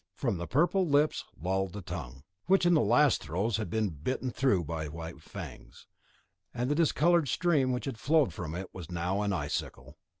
From 0.15 0.37
the 0.39 0.47
purple 0.47 0.87
lips 0.89 1.25
lolled 1.39 1.73
the 1.73 1.83
tongue, 1.83 2.23
which 2.47 2.65
in 2.65 2.73
the 2.73 2.81
last 2.81 3.21
throes 3.21 3.57
had 3.57 3.69
been 3.69 3.89
bitten 3.89 4.31
through 4.31 4.63
by 4.63 4.85
the 4.85 4.91
white 4.91 5.21
fangs, 5.21 5.85
and 6.55 6.71
a 6.71 6.73
discoloured 6.73 7.27
stream 7.27 7.71
which 7.71 7.85
had 7.85 7.99
flowed 7.99 8.33
from 8.33 8.55
it 8.55 8.73
was 8.73 8.89
now 8.89 9.21
an 9.21 9.31
icicle. 9.31 9.99